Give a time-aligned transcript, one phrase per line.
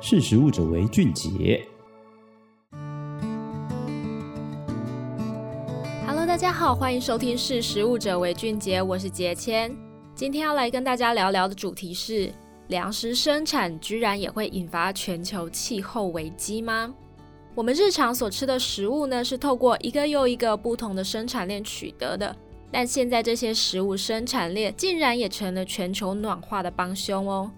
[0.00, 1.60] 识食物者为俊杰。
[6.06, 9.76] Hello，大家好，欢迎收听《识食物者为俊杰》，我是杰谦。
[10.14, 12.32] 今天要来跟大家聊聊的主题是：
[12.68, 16.94] 粮食生产居然也会引发全球气候危机吗？
[17.56, 22.34] 我们日常所吃的食物呢，是透过一个又一个不同的生产链取得的。
[22.70, 27.50] 但现在这些食物生产链竟然也成了全球暖化的帮凶哦！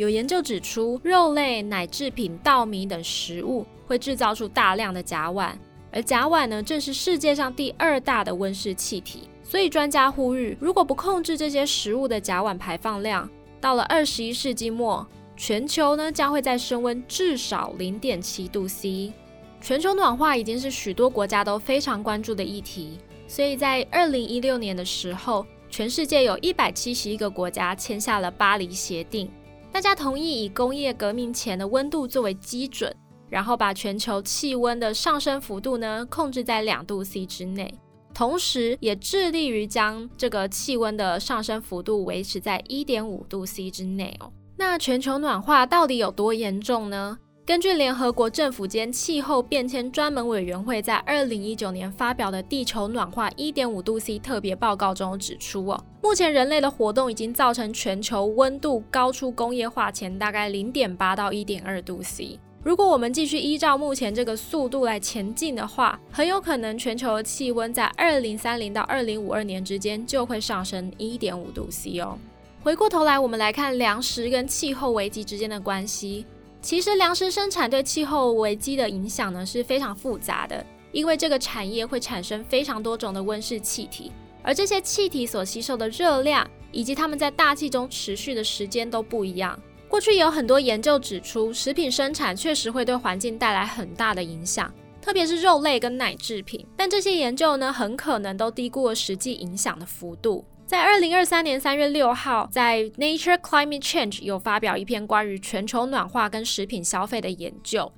[0.00, 5.50] 有研究指出，肉类、奶制品、稻米等食物会制造出大量的甲烷，
[5.92, 9.28] 而甲烷呢，正是世界上第二大的温室气体。
[9.42, 13.28] 所以专家呼吁，如果不控制这些食物的甲烷排放量，
[13.60, 19.12] 到了二十一世纪末，全球呢将会再升温至少零点七度 C。
[19.60, 22.98] 全球暖化已经是许多国家都非常关注的议题。
[23.28, 29.30] 所以在二零一六年的时候，全世界有一百七十一个国家签下了巴黎协定，
[29.72, 32.94] 大家同意以工业革命前的温度作为基准，
[33.28, 37.72] 然后把全球气温的上升幅度呢控制在两度 C 之内，
[38.12, 44.32] 同时也致力于将这个气温的上升幅度维持在一点五度 C 之内哦。
[44.56, 47.16] 那全球暖化到底有多严重呢？
[47.50, 62.38] 根据联合国政府间气候变迁专门委员会在二零一九年发表的《地球暖化一点五度 C 特别报告》中指出，哦，目前人类的活动已经造成全球温度高出工业化前大概零点八到一点二度 C。
[62.62, 72.16] 如果我们继续依照目前这个速度来前进的话，很有可能全球的气温在二零三零到二零五二年之间就会上升一点五度 C 哦。
[72.62, 76.24] 回过头来，我们来看粮食跟气候危机之间的关系。
[76.62, 89.58] 其实粮食生产对气候危机的影响呢是非常复杂的，因为这个产业会产生非常多种的温室气体，而这些气体所吸收的热量以及它们在大气中持续的时间都不一样。
[89.88, 100.44] 过去有很多研究指出，食品生产确实会对环境带来很大的影响，特别是肉类跟奶制品，但这些研究呢很可能都低估了实际影响的幅度。
[100.70, 107.90] 在二零二三年三月六号，在 Nature Climate Change 有发表一篇关于全球暖化跟食品消费的研究，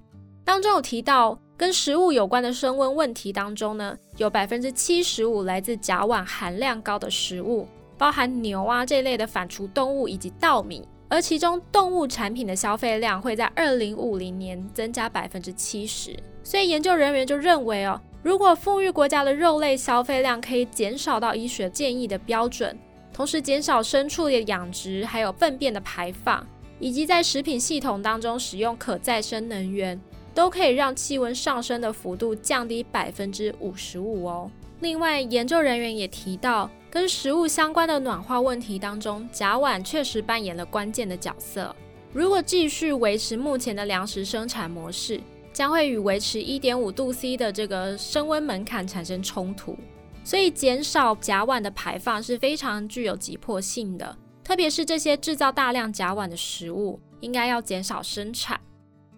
[0.43, 7.69] 当中有提到跟食物有关的升温问题当中呢，有百分之七十五来自甲烷含量高的食物，
[7.99, 18.00] 包含牛啊这类的反刍动物以及稻米，而其中动物产品的消费量会在二零五零年增加百分之七十，所以研究人员就认为哦。
[18.22, 22.78] 如果富裕国家的肉类消费量可以减少到医学建议的标准，
[23.12, 26.47] 同时减少牲畜的养殖，还有粪便的排放，
[26.78, 30.00] 以及在食品系统当中使用可再生能源，
[30.32, 34.49] 都可以让气温上升的幅度降低百分之五十五哦。
[34.78, 41.75] 另外，研究人员也提到，跟食物相关的暖化问题当中，甲烷确实扮演了关键的角色。
[42.12, 45.21] 如果继续维持目前的粮食生产模式，
[45.53, 49.77] 将会与维持一点五度 C 的这个升温门槛产生冲突，
[50.25, 54.17] 所以减少甲烷的排放是非常具有急迫性的。
[54.43, 58.61] 特别是这些制造大量甲烷的食物，应该要减少生产。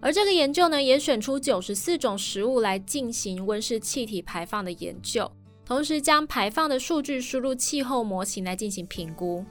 [0.01, 5.31] 而这个研究呢，也选出九十四种食物来进行温室气体排放的研究，
[5.65, 9.43] 同时将排放的数据输入气候模型来进行评估。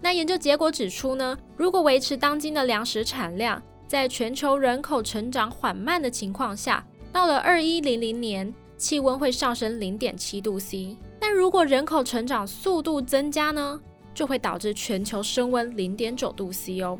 [0.00, 10.96] 那研究结果指出呢，如果维持当今的粮食产量，在全球人口成长缓慢的情况下，到了二一零零年，气温会上升零点七度 C。
[11.18, 13.80] 但如果人口成长速度增加呢，
[14.14, 16.96] 就会导致全球升温零点九度 C 哦。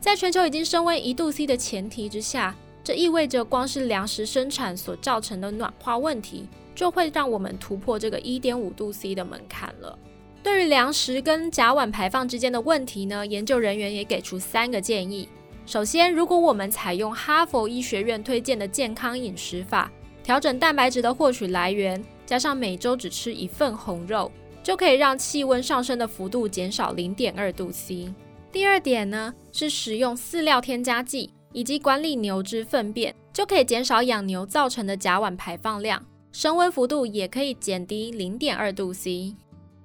[0.00, 9.96] 在全球已经升温一度 C 的前提之下，这意味着光是粮食生产所造成的暖化问题，就会让我们突破这个一点五度 C 的门槛了。
[10.42, 15.28] 对于粮食跟甲烷排放之间的问题呢，研究人员也给出三个建议。
[15.64, 19.90] 首先，如果我们采用哈佛医学院推荐的健康饮食法，
[20.22, 24.30] 调整蛋白质的获取来源，加上每周只吃一份红肉，
[24.62, 28.12] 就可以让气温上升的幅度减少零点二度 C。
[28.50, 39.36] 第二点呢，是使用饲料添加剂以及管理牛只粪便，就可以减少养牛造成的甲烷排放量，升温幅度也可以减低零点二度 C。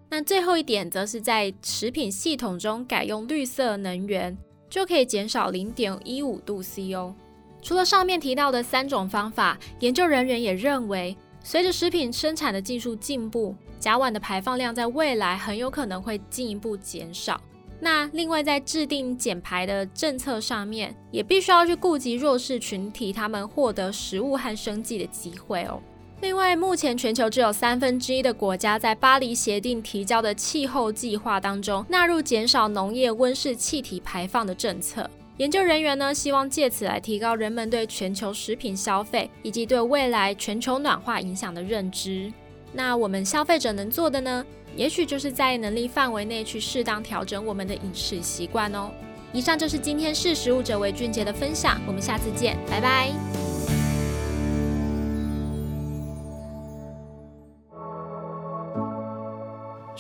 [0.10, 4.38] 那最后一点，则是在食品系统中改用绿色能源。
[4.70, 7.14] 就可以减少零点一五度 C 哦。
[7.62, 17.42] 除了上面提到的三种方法，研究人员也认为，随着食品生产的技术进步，甲烷的排放量在未来很有可能会进一步减少。
[17.80, 25.80] 那另外，在制定减排的政策上面，也必须要去顾及弱势群体他们获得食物和生计的机会哦。
[26.20, 42.34] 另外，目前全球只有三分之一的国家在巴黎协定提交的气候计划当中纳入减少农业温室气体排放的政策，研究人员呢，希望借此来提高人们对全球食品消费以及对未来全球暖化影响的认知。
[42.74, 44.44] 那我们消费者能做的呢，
[44.76, 48.90] 也许就是在能力范围内去适当调整我们的饮食习惯哦。
[49.34, 53.37] 以上就是今天识食物者为俊杰的分享，我们下次见，拜拜。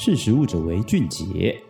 [0.08, 1.62] 识时务者为俊杰。